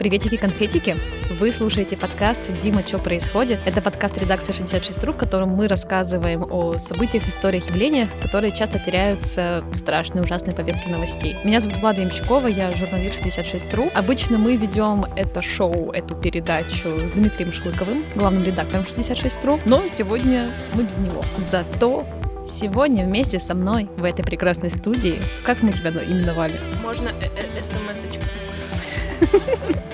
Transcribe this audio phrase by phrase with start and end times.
[0.00, 0.96] Приветики-конфетики!
[1.38, 3.60] Вы слушаете подкаст «Дима, что происходит?».
[3.66, 9.62] Это подкаст редакции 66.ru, в котором мы рассказываем о событиях, историях, явлениях, которые часто теряются
[9.70, 11.36] в страшной, ужасной повестке новостей.
[11.44, 13.92] Меня зовут Влада Ямчукова, я журналист 66.ru.
[13.92, 20.50] Обычно мы ведем это шоу, эту передачу с Дмитрием Шлыковым, главным редактором 66.ru, но сегодня
[20.72, 21.22] мы без него.
[21.36, 22.06] Зато
[22.46, 26.58] Сегодня вместе со мной в этой прекрасной студии, как мы тебя именовали?
[26.82, 27.12] Можно
[27.62, 28.24] смс-очку.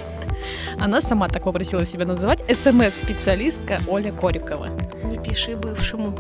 [0.80, 2.44] Она сама так попросила себя называть.
[2.48, 4.68] СМС-специалистка Оля Корикова.
[5.04, 6.14] Не пиши бывшему.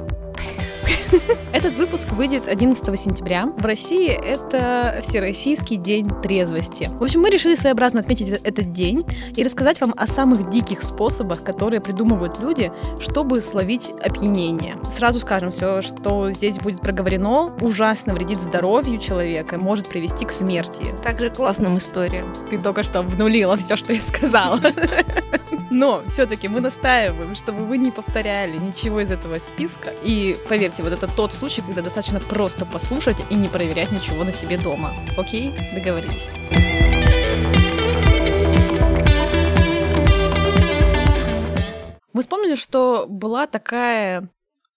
[1.52, 3.46] Этот выпуск выйдет 11 сентября.
[3.56, 6.88] В России это Всероссийский день трезвости.
[6.98, 9.04] В общем, мы решили своеобразно отметить этот день
[9.34, 14.74] и рассказать вам о самых диких способах, которые придумывают люди, чтобы словить опьянение.
[14.90, 20.86] Сразу скажем, все, что здесь будет проговорено, ужасно вредит здоровью человека, может привести к смерти.
[21.02, 22.32] Также классным историям.
[22.50, 24.60] Ты только что обнулила все, что я сказала.
[25.78, 29.90] Но все-таки мы настаиваем, чтобы вы не повторяли ничего из этого списка.
[30.02, 34.32] И поверьте, вот это тот случай, когда достаточно просто послушать и не проверять ничего на
[34.32, 34.94] себе дома.
[35.18, 35.52] Окей?
[35.74, 36.30] Договорились.
[42.14, 44.30] Вы вспомнили, что была такая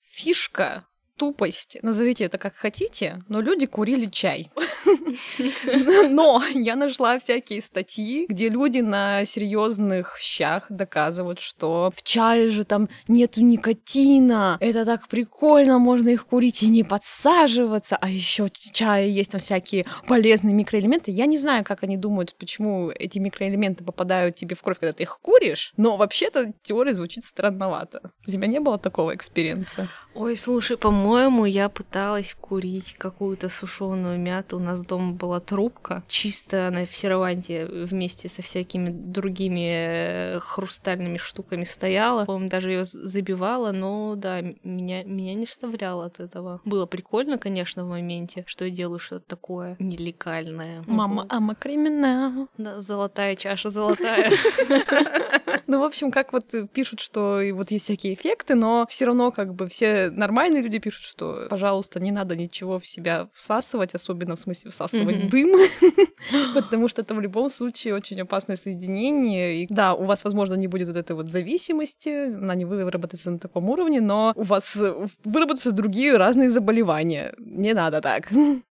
[0.04, 0.84] фишка
[1.20, 4.50] тупость, назовите это как хотите, но люди курили чай.
[6.10, 12.64] Но я нашла всякие статьи, где люди на серьезных щах доказывают, что в чае же
[12.64, 18.52] там нету никотина, это так прикольно, можно их курить и не подсаживаться, а еще в
[18.72, 21.12] чае есть там всякие полезные микроэлементы.
[21.12, 25.04] Я не знаю, как они думают, почему эти микроэлементы попадают тебе в кровь, когда ты
[25.04, 28.12] их куришь, но вообще-то теория звучит странновато.
[28.26, 29.90] У тебя не было такого experience а?
[30.16, 34.58] Ой, слушай, по-моему, по-моему, я пыталась курить какую-то сушеную мяту.
[34.58, 41.18] У нас дома была трубка, чисто на в серванте вместе со всякими другими э, хрустальными
[41.18, 42.26] штуками стояла.
[42.26, 46.62] По-моему, даже ее забивала, но да, меня, меня не вставляло от этого.
[46.64, 50.84] Было прикольно, конечно, в моменте, что я делаю что-то такое нелегальное.
[50.86, 52.50] Mama, I'm a criminal.
[52.60, 54.30] Да, золотая чаша, золотая.
[55.70, 59.54] Ну, в общем, как вот пишут, что вот есть всякие эффекты, но все равно как
[59.54, 64.40] бы все нормальные люди пишут, что, пожалуйста, не надо ничего в себя всасывать, особенно в
[64.40, 65.30] смысле всасывать mm-hmm.
[65.30, 69.62] дым, потому что это в любом случае очень опасное соединение.
[69.62, 73.38] И да, у вас, возможно, не будет вот этой вот зависимости, она не выработается на
[73.38, 74.76] таком уровне, но у вас
[75.24, 77.36] выработаются другие разные заболевания.
[77.38, 78.28] Не надо так.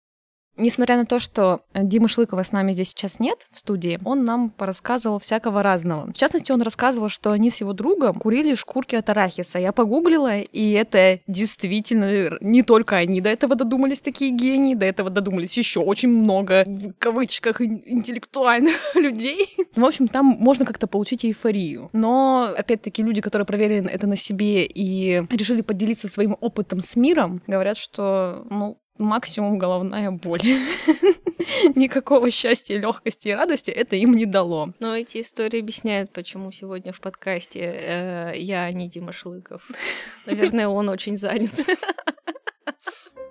[0.59, 4.49] Несмотря на то, что Дима Шлыкова с нами здесь сейчас нет в студии, он нам
[4.49, 6.11] порассказывал всякого разного.
[6.11, 9.57] В частности, он рассказывал, что они с его другом курили шкурки от арахиса.
[9.57, 15.09] Я погуглила, и это действительно не только они до этого додумались, такие гении, до этого
[15.09, 19.47] додумались еще очень много, в кавычках, интеллектуальных людей.
[19.75, 21.89] В общем, там можно как-то получить эйфорию.
[21.93, 27.41] Но, опять-таки, люди, которые проверили это на себе и решили поделиться своим опытом с миром,
[27.47, 30.41] говорят, что, ну, максимум головная боль.
[31.75, 34.73] Никакого счастья, легкости и радости это им не дало.
[34.79, 39.69] Но эти истории объясняют, почему сегодня в подкасте э, я а не Дима Шлыков.
[40.25, 41.51] Наверное, он очень занят.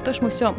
[0.00, 0.54] Что ж, мы все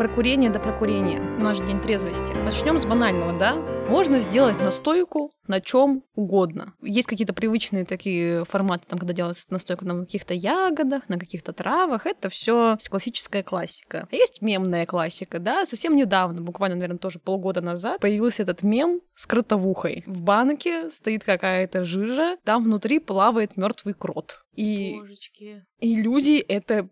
[0.00, 1.20] про курение до да про курение.
[1.20, 2.32] Наш день трезвости.
[2.32, 3.54] Начнем с банального, да?
[3.88, 6.74] Можно сделать настойку на чем угодно.
[6.82, 12.06] Есть какие-то привычные такие форматы, там, когда делают настойку на каких-то ягодах, на каких-то травах.
[12.06, 14.08] Это все классическая классика.
[14.10, 15.66] А есть мемная классика, да?
[15.66, 20.02] Совсем недавно, буквально, наверное, тоже полгода назад, появился этот мем с кротовухой.
[20.06, 24.44] В банке стоит какая-то жижа, там внутри плавает мертвый крот.
[24.56, 25.64] И, Божечки.
[25.78, 26.88] и люди это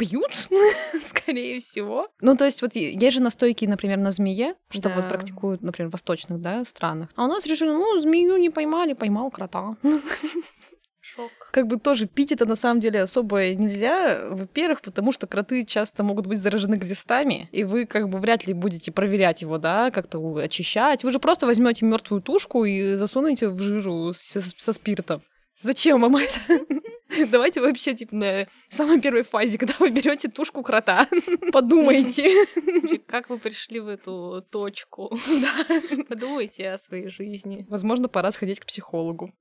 [0.00, 0.48] пьют,
[1.02, 2.08] скорее всего.
[2.22, 4.94] Ну, то есть вот есть же настойки, например, на змее, что да.
[4.96, 7.10] вот практикуют, например, в восточных, да, странах.
[7.16, 9.76] А у нас решили, ну, змею не поймали, поймал крота.
[11.02, 11.30] Шок.
[11.52, 14.28] Как бы тоже пить это на самом деле особо нельзя.
[14.30, 18.54] Во-первых, потому что кроты часто могут быть заражены глистами, и вы как бы вряд ли
[18.54, 21.04] будете проверять его, да, как-то очищать.
[21.04, 25.20] Вы же просто возьмете мертвую тушку и засунете в жижу со, со спиртом.
[25.60, 26.38] Зачем вам это?
[27.30, 31.08] Давайте вообще, типа, на самой первой фазе, когда вы берете тушку крота,
[31.52, 32.46] подумайте.
[33.06, 35.12] Как вы пришли в эту точку?
[36.08, 37.66] Подумайте о своей жизни.
[37.68, 39.32] Возможно, пора сходить к психологу.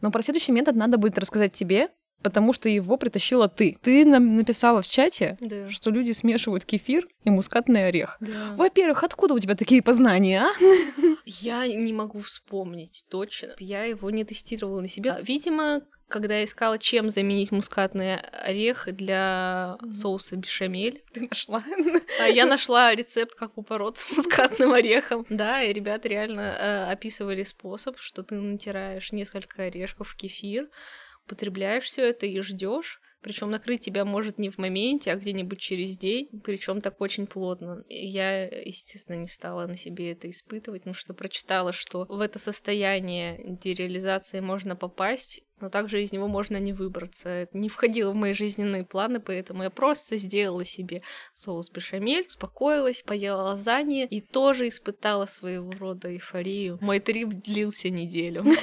[0.00, 1.88] Но про следующий метод надо будет рассказать тебе,
[2.22, 3.78] потому что его притащила ты.
[3.82, 5.70] Ты нам написала в чате, Да.
[5.70, 8.16] что люди смешивают кефир и мускатный орех.
[8.20, 8.54] Да.
[8.56, 10.52] Во-первых, откуда у тебя такие познания, а?
[11.24, 13.54] Я не могу вспомнить точно.
[13.58, 15.16] Я его не тестировала на себе.
[15.22, 21.62] Видимо, когда я искала, чем заменить мускатный орех для соуса бешамель, Ты нашла.
[22.22, 25.26] а я нашла рецепт, как упороться мускатным орехом.
[25.28, 30.68] Да, и ребята реально э, описывали способ, что ты натираешь несколько орешков в кефир,
[31.28, 33.00] употребляешь все это и ждешь.
[33.22, 37.84] Причем накрыть тебя может не в моменте, а где-нибудь через день, причем так очень плотно.
[37.88, 43.40] Я, естественно, не стала на себе это испытывать, потому что прочитала, что в это состояние
[43.60, 47.28] дереализации можно попасть, но также из него можно не выбраться.
[47.28, 51.02] Это не входило в мои жизненные планы, поэтому я просто сделала себе
[51.34, 56.78] соус бешамель, успокоилась, поела лазанье и тоже испытала своего рода эйфорию.
[56.80, 58.44] Мой трип длился неделю.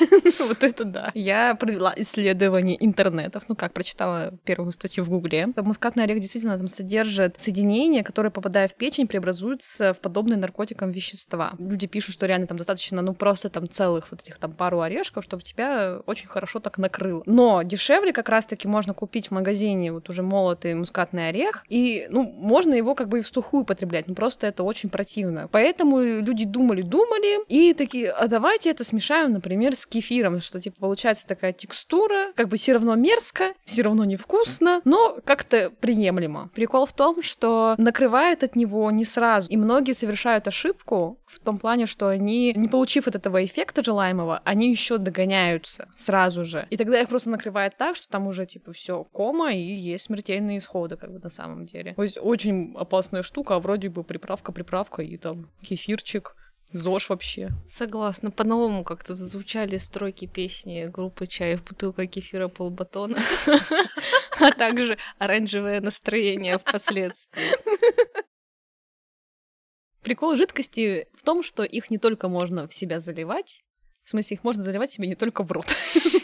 [0.46, 1.12] Вот это да.
[1.16, 5.50] Я провела исследование интернетов, ну как, прочитала первую статью в Гугле.
[5.58, 11.54] Мускатный орех действительно там содержит соединения, которые, попадая в печень, преобразуются в подобные наркотикам вещества.
[11.60, 15.24] Люди пишут, что реально там достаточно, ну просто там целых вот этих там пару орешков,
[15.24, 17.24] чтобы тебя очень хорошо так накрыло.
[17.26, 22.24] Но дешевле как раз-таки можно купить в магазине вот уже молотый мускатный орех, и, ну,
[22.24, 25.50] можно его как бы и в сухую потреблять, но просто это очень противно.
[25.52, 31.28] Поэтому люди думали-думали, и такие, а давайте это смешаем, например, с кефиром, что, типа, получается
[31.28, 34.35] такая текстура, как бы все равно мерзко, все равно невкусно,
[34.84, 36.50] но как-то приемлемо.
[36.54, 41.58] Прикол в том, что накрывает от него не сразу, и многие совершают ошибку в том
[41.58, 46.68] плане, что они, не получив от этого эффекта желаемого, они еще догоняются сразу же.
[46.70, 50.60] И тогда их просто накрывает так, что там уже, типа, все кома, и есть смертельные
[50.60, 51.94] исходы, как бы, на самом деле.
[51.94, 56.36] То есть очень опасная штука, а вроде бы приправка-приправка, и там кефирчик,
[56.78, 57.52] ЗОЖ вообще.
[57.68, 58.32] Согласна.
[58.32, 63.18] По-новому как-то зазвучали строки песни группы «Чай в бутылка кефира полбатона»,
[64.40, 67.44] а также оранжевое настроение впоследствии.
[70.02, 73.64] Прикол жидкости в том, что их не только можно в себя заливать,
[74.04, 75.66] в смысле, их можно заливать себе не только в рот.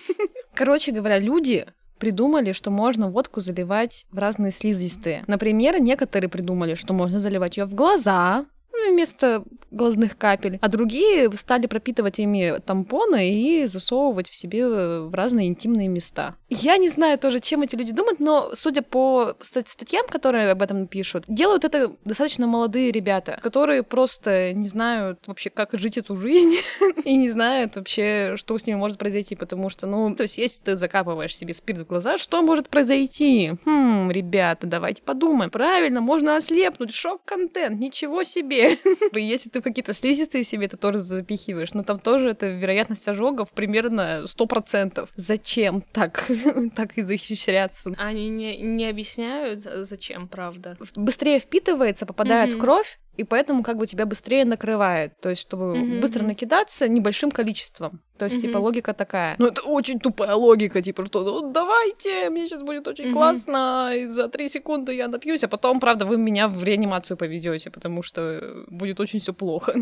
[0.54, 1.66] Короче говоря, люди
[1.98, 5.24] придумали, что можно водку заливать в разные слизистые.
[5.26, 11.32] Например, некоторые придумали, что можно заливать ее в глаза, ну, вместо глазных капель, а другие
[11.36, 16.36] стали пропитывать ими тампоны и засовывать в себе в разные интимные места.
[16.54, 20.62] Я не знаю тоже, чем эти люди думают, но судя по ста- статьям, которые об
[20.62, 26.18] этом пишут, делают это достаточно молодые ребята, которые просто не знают вообще, как жить эту
[26.18, 26.58] жизнь
[27.06, 30.62] и не знают вообще, что с ними может произойти, потому что, ну, то есть, если
[30.62, 33.54] ты закапываешь себе спирт в глаза, что может произойти?
[33.64, 35.52] Хм, ребята, давайте подумаем.
[35.52, 38.78] Правильно, можно ослепнуть, шок-контент, ничего себе.
[39.14, 44.26] Если ты какие-то слизистые себе это тоже запихиваешь, но там тоже это вероятность ожогов примерно
[44.26, 45.08] 100%.
[45.16, 46.26] Зачем так,
[46.76, 47.92] так изощряться?
[47.98, 50.78] Они не, не объясняют, за- зачем, правда.
[50.96, 52.62] Быстрее впитывается, попадает в Мгм.
[52.62, 55.20] кровь, и поэтому как бы тебя быстрее накрывает.
[55.22, 58.02] То есть, чтобы Мгм, быстро накидаться небольшим количеством.
[58.18, 58.64] То есть, типа, Мгм.
[58.66, 59.36] логика такая.
[59.40, 63.14] Ну, это очень тупая логика, типа, что ну, давайте, мне сейчас будет очень Мгм.
[63.14, 67.70] классно, и за три секунды я напьюсь, а потом, правда, вы меня в реанимацию поведете,
[67.70, 69.76] потому что будет очень все плохо.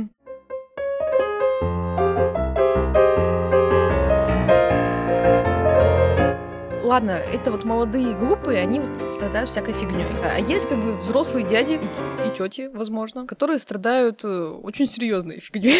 [6.89, 10.07] Ладно, это вот молодые глупые, они страдают всякой фигней.
[10.23, 15.39] А есть как бы взрослые дяди и, и тети, возможно, которые страдают э, очень серьезной
[15.39, 15.79] фигней.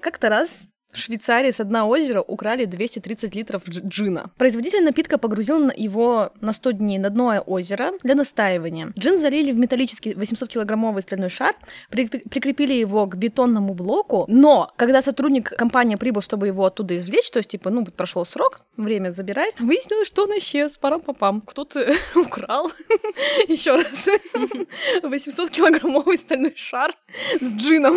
[0.00, 0.48] Как-то раз
[0.92, 4.30] в Швейцарии с дна озера украли 230 литров дж- джина.
[4.38, 8.92] Производитель напитка погрузил его на 100 дней на дно озера для настаивания.
[8.98, 11.54] Джин залили в металлический 800-килограммовый стальной шар,
[11.90, 17.30] при- прикрепили его к бетонному блоку, но когда сотрудник компании прибыл, чтобы его оттуда извлечь,
[17.30, 21.42] то есть, типа, ну, прошел срок, время забирай, выяснилось, что он исчез, парам-папам.
[21.42, 21.86] Кто-то
[22.16, 22.70] украл
[23.48, 24.08] еще раз
[25.02, 26.94] 800-килограммовый стальной шар
[27.40, 27.96] с джином.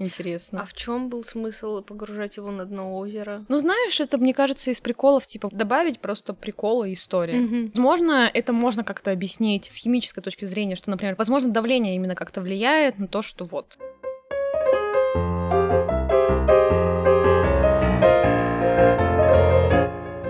[0.00, 0.62] Интересно.
[0.62, 3.44] А в чем был смысл погружать его на дно озера?
[3.48, 7.34] Ну, знаешь, это, мне кажется, из приколов, типа, добавить просто прикола и истории.
[7.34, 7.66] Мгм.
[7.74, 12.40] Возможно, это можно как-то объяснить с химической точки зрения, что, например, возможно, давление именно как-то
[12.40, 13.78] влияет на то, что вот.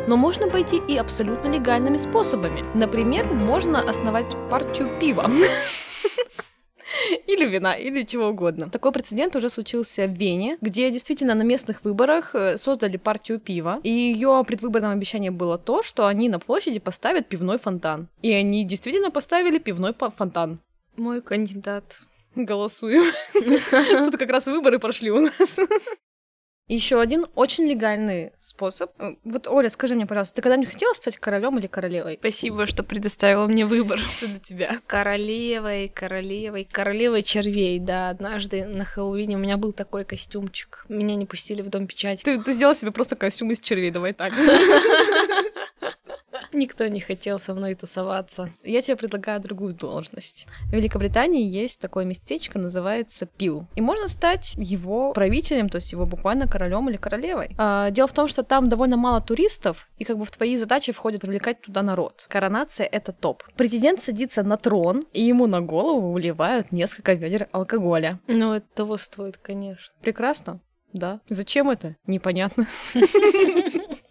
[0.09, 2.65] Но можно пойти и абсолютно легальными способами.
[2.75, 5.31] Например, можно основать партию пива.
[7.27, 8.69] Или вина, или чего угодно.
[8.69, 13.81] Такой прецедент уже случился в Вене, где действительно на местных выборах э, создали партию пива,
[13.83, 18.09] и ее предвыборным обещанием было то, что они на площади поставят пивной фонтан.
[18.23, 20.61] И они действительно поставили пивной фонтан.
[20.97, 22.03] Мой кандидат.
[22.37, 23.05] Голосуем.
[24.11, 25.59] Тут как раз выборы прошли у нас.
[26.71, 28.93] Еще один очень легальный способ.
[29.01, 32.17] Э, вот, Оля, скажи мне, пожалуйста, ты когда-нибудь хотела стать королем или королевой?
[32.21, 33.99] Спасибо, что предоставила мне выбор.
[34.09, 34.79] Что для тебя?
[34.87, 38.11] Королевой, королевой, королевой червей, да.
[38.11, 40.85] Однажды на Хэллоуине у меня был такой костюмчик.
[40.89, 42.23] Меня не пустили в дом печати.
[42.23, 44.33] Ты, ты сделала себе просто костюм из червей, давай так.
[46.53, 48.51] Никто не хотел со мной тусоваться.
[48.65, 50.47] Я тебе предлагаю другую должность.
[50.67, 53.67] В Великобритании есть такое местечко, называется Пил.
[53.77, 57.55] И можно стать его правителем, то есть его буквально королем или королевой.
[57.59, 60.93] А, дело в том, что там довольно мало туристов, и как бы в твои задачи
[60.93, 62.27] входит привлекать туда народ.
[62.29, 63.43] Коронация— это топ.
[63.57, 68.19] Претендент садится на трон, и ему на голову выливают несколько ведер алкоголя.
[68.27, 69.93] Ну, это того стоит, конечно.
[70.03, 70.61] Прекрасно.
[70.93, 71.21] Да.
[71.29, 71.97] Зачем это?
[72.07, 72.67] Непонятно.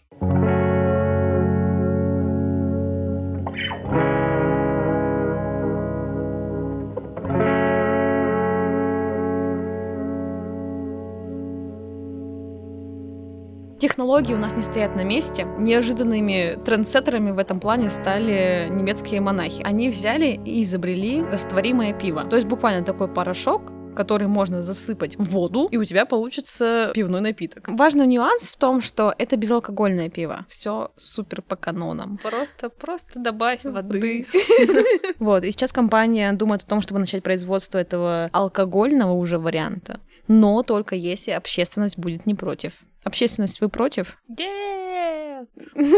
[14.00, 15.46] Технологии у нас не стоят на месте.
[15.58, 19.62] Неожиданными трендсеттерами в этом плане стали немецкие монахи.
[19.66, 22.24] Они взяли и изобрели растворимое пиво.
[22.24, 27.20] То есть буквально такой порошок, который можно засыпать в воду, и у тебя получится пивной
[27.20, 27.68] напиток.
[27.68, 30.46] Важный нюанс в том, что это безалкогольное пиво.
[30.48, 32.20] Все супер по канонам.
[32.24, 34.26] Просто, просто добавь воды.
[35.20, 40.64] Вот, и сейчас компания думает о том, чтобы начать производство этого алкогольного уже варианта, но
[40.64, 42.72] только если общественность будет не против.
[43.10, 44.22] Общественность, вы против?
[44.28, 45.50] Нет!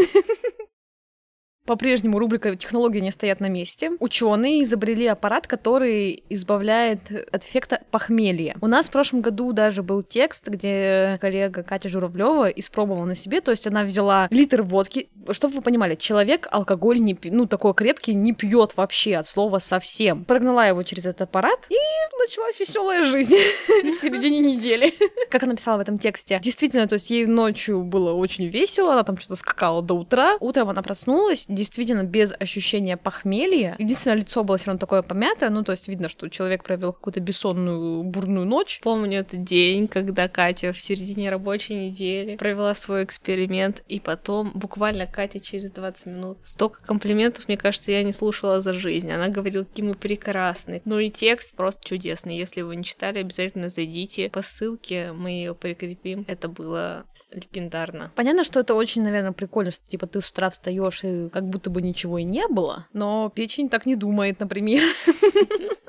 [1.65, 3.91] По-прежнему рубрика «Технологии не стоят на месте».
[3.99, 7.01] Ученые изобрели аппарат, который избавляет
[7.31, 8.55] от эффекта похмелья.
[8.61, 13.41] У нас в прошлом году даже был текст, где коллега Катя Журавлева испробовала на себе,
[13.41, 15.09] то есть она взяла литр водки.
[15.31, 20.25] Чтобы вы понимали, человек алкоголь не ну такой крепкий не пьет вообще от слова совсем.
[20.25, 21.75] Прогнала его через этот аппарат и
[22.19, 23.35] началась веселая жизнь
[23.67, 24.93] в середине недели.
[25.29, 26.39] Как она писала в этом тексте.
[26.41, 30.37] Действительно, то есть ей ночью было очень весело, она там что-то скакала до утра.
[30.39, 33.75] Утром она проснулась, действительно без ощущения похмелья.
[33.77, 37.19] Единственное, лицо было все равно такое помятое, ну, то есть видно, что человек провел какую-то
[37.19, 38.79] бессонную бурную ночь.
[38.83, 45.07] Помню этот день, когда Катя в середине рабочей недели провела свой эксперимент, и потом буквально
[45.11, 46.37] Катя через 20 минут.
[46.43, 49.11] Столько комплиментов, мне кажется, я не слушала за жизнь.
[49.11, 50.81] Она говорила, какие мы прекрасные.
[50.85, 52.37] Ну и текст просто чудесный.
[52.37, 56.25] Если вы не читали, обязательно зайдите по ссылке, мы ее прикрепим.
[56.27, 58.11] Это было легендарно.
[58.15, 61.69] Понятно, что это очень, наверное, прикольно, что типа ты с утра встаешь и как будто
[61.69, 64.83] бы ничего и не было, но печень так не думает, например.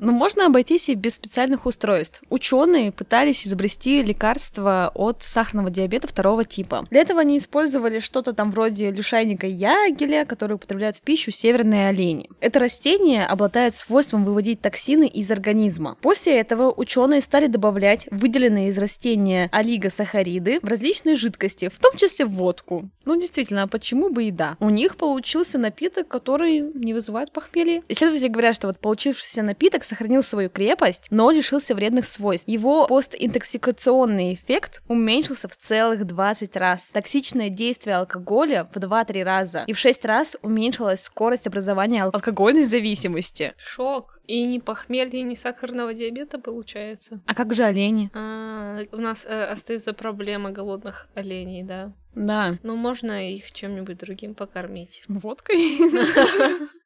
[0.00, 2.22] Но можно обойтись и без специальных устройств.
[2.30, 6.86] Ученые пытались изобрести лекарство от сахарного диабета второго типа.
[6.90, 12.30] Для этого они использовали что-то там вроде лишайника ягеля, который употребляют в пищу северные олени.
[12.40, 15.96] Это растение обладает свойством выводить токсины из организма.
[16.00, 22.24] После этого ученые стали добавлять выделенные из растения олигосахариды в различные жидкости, в том числе
[22.24, 22.88] в водку.
[23.04, 24.56] Ну, действительно, а почему бы и да?
[24.60, 27.82] У них получился напиток, который не вызывает похмелья.
[27.88, 32.48] Исследователи говорят, что вот получившийся напиток сохранил свою крепость, но лишился вредных свойств.
[32.48, 36.86] Его постинтоксикационный эффект уменьшился в целых 20 раз.
[36.92, 39.64] Токсичное действие алкоголя в 2-3 раза.
[39.66, 43.52] И в 6 раз уменьшилась скорость образования алкогольной зависимости.
[43.58, 44.20] Шок.
[44.26, 47.20] И не похмелья, ни сахарного диабета получается.
[47.26, 48.10] А как же олени?
[48.14, 51.92] А, у нас э, остается проблема голодных оленей, да.
[52.14, 52.54] Да.
[52.62, 55.02] Ну, можно их чем-нибудь другим покормить.
[55.08, 55.56] Водкой?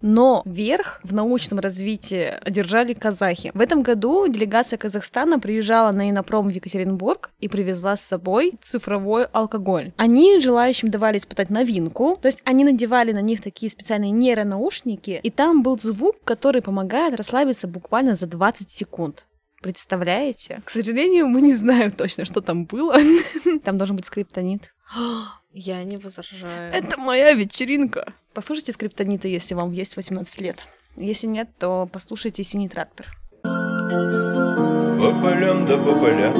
[0.00, 3.50] Но верх в научном развитии одержали казахи.
[3.54, 9.26] В этом году делегация Казахстана приезжала на Инопром в Екатеринбург и привезла с собой цифровой
[9.26, 9.92] алкоголь.
[9.96, 15.30] Они желающим давали испытать новинку, то есть они надевали на них такие специальные нейронаушники, и
[15.30, 19.26] там был звук, который помогает расслабиться буквально за 20 секунд.
[19.60, 20.62] Представляете?
[20.64, 22.96] К сожалению, мы не знаем точно, что там было.
[23.64, 24.72] Там должен быть скриптонит.
[25.52, 26.72] Я не возражаю.
[26.72, 28.14] Это моя вечеринка.
[28.32, 30.64] Послушайте скриптонита, если вам есть 18 лет.
[30.96, 33.06] Если нет, то послушайте «Синий трактор».
[33.42, 36.34] По полям да по полям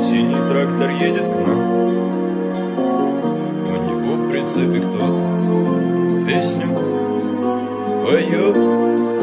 [0.00, 1.60] Синий трактор едет к нам
[3.62, 6.68] У него в прицепе кто-то Песню
[8.04, 9.15] поет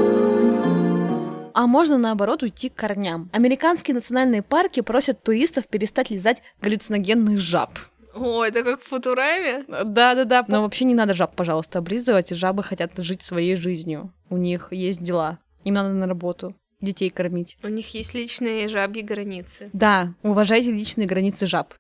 [1.54, 3.30] а можно наоборот уйти к корням.
[3.34, 7.72] Американские национальные парки просят туристов перестать лизать галлюциногенных жаб.
[8.16, 9.66] О, это как в Футураме?
[9.68, 10.46] Да-да-да.
[10.48, 12.30] Но вообще не надо жаб, пожалуйста, облизывать.
[12.30, 14.14] Жабы хотят жить своей жизнью.
[14.30, 15.40] У них есть дела.
[15.64, 17.58] Им надо на работу детей кормить.
[17.64, 19.70] У них есть личные жабьи границы.
[19.74, 21.74] Да, уважайте личные границы жаб.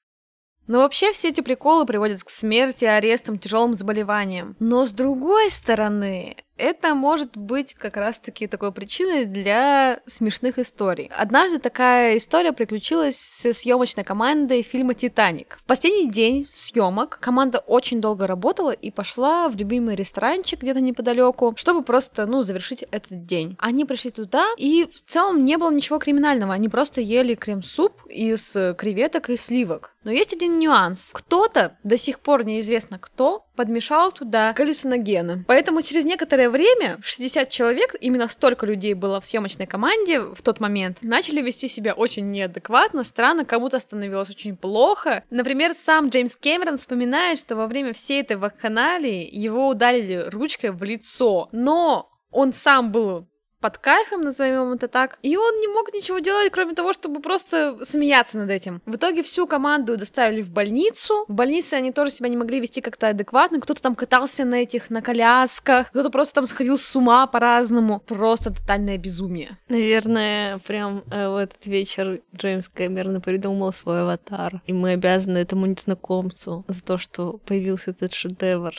[0.65, 4.55] Но вообще все эти приколы приводят к смерти, арестам, тяжелым заболеваниям.
[4.59, 11.09] Но с другой стороны, это может быть как раз-таки такой причиной для смешных историй.
[11.17, 15.59] Однажды такая история приключилась с съемочной командой фильма «Титаник».
[15.63, 21.53] В последний день съемок команда очень долго работала и пошла в любимый ресторанчик где-то неподалеку,
[21.57, 23.55] чтобы просто, ну, завершить этот день.
[23.59, 28.53] Они пришли туда, и в целом не было ничего криминального, они просто ели крем-суп из
[28.77, 29.93] креветок и сливок.
[30.03, 31.11] Но есть один нюанс.
[31.13, 35.45] Кто-то, до сих пор неизвестно кто, подмешал туда галлюциногены.
[35.47, 40.59] Поэтому через некоторое время 60 человек, именно столько людей было в съемочной команде в тот
[40.59, 45.23] момент, начали вести себя очень неадекватно, странно, кому-то становилось очень плохо.
[45.29, 50.83] Например, сам Джеймс Кэмерон вспоминает, что во время всей этой вакханалии его ударили ручкой в
[50.83, 51.49] лицо.
[51.51, 53.27] Но он сам был
[53.63, 57.77] под кайфом, назовем это так, и он не мог ничего делать, кроме того, чтобы просто
[57.85, 58.81] смеяться над этим.
[58.85, 61.23] В итоге всю команду доставили в больницу.
[61.29, 63.61] В больнице они тоже себя не могли вести как-то адекватно.
[63.61, 68.01] Кто-то там катался на этих, на колясках, кто-то просто там сходил с ума по-разному.
[68.01, 69.57] Просто тотальное безумие.
[69.69, 74.61] Наверное, прям э, в этот вечер Джеймс Кэмерон придумал свой аватар.
[74.65, 78.73] И мы обязаны этому незнакомцу за то, что появился этот шедевр.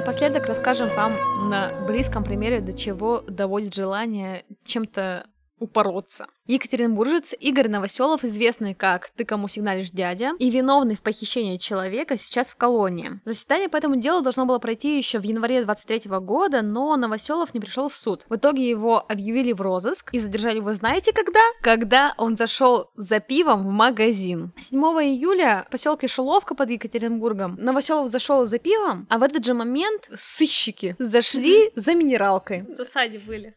[0.00, 1.12] Напоследок расскажем вам
[1.50, 5.26] на близком примере, до чего доводит желание чем-то
[5.58, 6.26] упороться.
[6.50, 12.50] Екатеринбуржец Игорь Новоселов, известный как «Ты кому сигналишь, дядя», и виновный в похищении человека, сейчас
[12.50, 13.20] в колонии.
[13.24, 17.60] Заседание по этому делу должно было пройти еще в январе 23 года, но Новоселов не
[17.60, 18.26] пришел в суд.
[18.28, 21.40] В итоге его объявили в розыск и задержали вы знаете когда?
[21.62, 24.52] Когда он зашел за пивом в магазин.
[24.58, 29.54] 7 июля в поселке Шеловка под Екатеринбургом Новоселов зашел за пивом, а в этот же
[29.54, 32.62] момент сыщики зашли за минералкой.
[32.62, 33.54] В засаде были.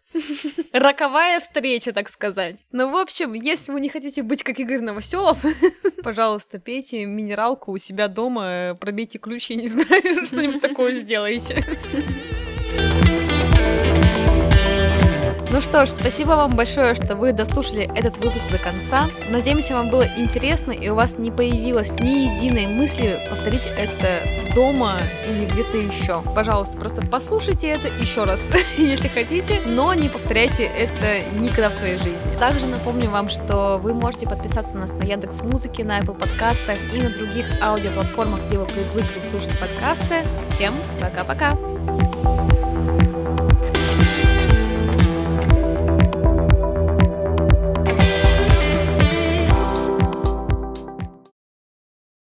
[0.73, 2.63] Роковая встреча, так сказать.
[2.83, 5.37] Ну, в общем, если вы не хотите быть как Игорь Новоселов,
[6.03, 11.63] пожалуйста, пейте минералку у себя дома, пробейте ключ, я не знаю, что-нибудь такое сделайте.
[15.53, 19.05] Ну что ж, спасибо вам большое, что вы дослушали этот выпуск до конца.
[19.29, 24.23] Надеемся, вам было интересно и у вас не появилось ни единой мысли повторить это
[24.55, 24.97] дома
[25.29, 26.23] или где-то еще.
[26.33, 31.97] Пожалуйста, просто послушайте это еще раз, если хотите, но не повторяйте это никогда в своей
[31.97, 32.35] жизни.
[32.39, 36.79] Также напомню вам, что вы можете подписаться на нас на Яндекс Музыке, на Apple подкастах
[36.91, 40.25] и на других аудиоплатформах, где вы привыкли слушать подкасты.
[40.49, 41.72] Всем пока-пока!